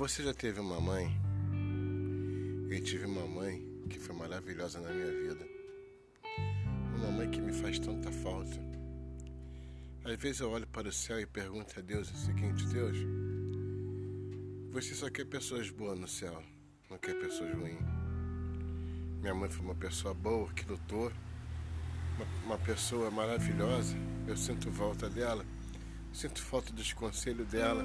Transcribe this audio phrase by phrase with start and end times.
[0.00, 1.14] Você já teve uma mãe?
[2.70, 5.46] Eu tive uma mãe que foi maravilhosa na minha vida.
[6.96, 8.58] Uma mãe que me faz tanta falta.
[10.02, 12.96] Às vezes eu olho para o céu e pergunto a Deus o seguinte: Deus,
[14.70, 16.42] você só quer pessoas boas no céu,
[16.88, 17.84] não quer pessoas ruins.
[19.20, 21.12] Minha mãe foi uma pessoa boa que lutou,
[22.16, 23.94] uma, uma pessoa maravilhosa.
[24.26, 25.44] Eu sinto volta dela,
[26.10, 27.84] sinto falta dos conselhos dela.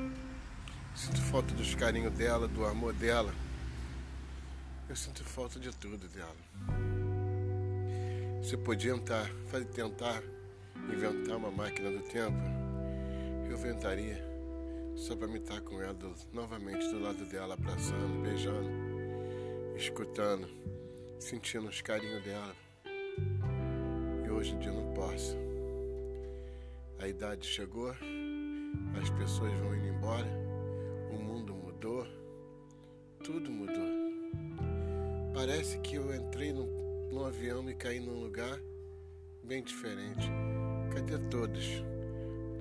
[0.96, 3.34] Sinto falta dos carinhos dela, do amor dela.
[4.88, 6.36] Eu sinto falta de tudo dela.
[8.42, 10.24] Se eu podia tentar, fazer, tentar
[10.90, 12.38] inventar uma máquina do tempo,
[13.46, 14.24] eu inventaria
[14.96, 18.70] só para me estar com ela do, novamente do lado dela, abraçando, beijando,
[19.76, 20.48] escutando,
[21.20, 22.56] sentindo os carinhos dela.
[24.26, 25.36] E hoje em dia não posso.
[27.00, 27.90] A idade chegou,
[29.02, 30.45] as pessoas vão indo embora
[33.26, 33.90] tudo mudou.
[35.34, 38.60] Parece que eu entrei no avião e caí num lugar
[39.44, 40.30] bem diferente.
[40.94, 41.66] Cadê todos?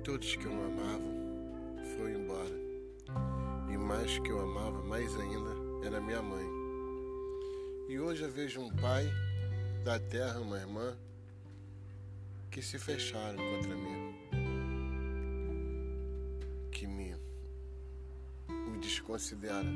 [0.03, 1.05] Todos que eu amava
[1.95, 2.65] foram embora.
[3.71, 5.51] E mais que eu amava, mais ainda,
[5.87, 6.47] era minha mãe.
[7.91, 9.07] E hoje eu vejo um pai
[9.85, 10.97] da terra, uma irmã,
[12.51, 14.15] que se fecharam contra mim.
[16.71, 17.15] Que me
[18.81, 19.69] desconsidera.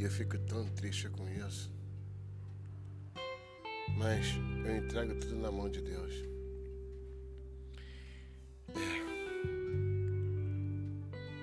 [0.00, 1.70] E eu fico tão triste com isso.
[3.98, 4.28] Mas
[4.64, 6.14] eu entrego tudo na mão de Deus.
[8.70, 8.72] É.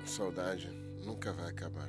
[0.08, 0.72] Saudade
[1.06, 1.88] nunca vai acabar.